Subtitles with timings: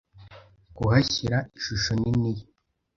[0.75, 2.43] kuhashyira ishusho nini ye